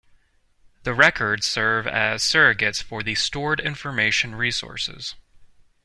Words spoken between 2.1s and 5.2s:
surrogates for the stored information resources.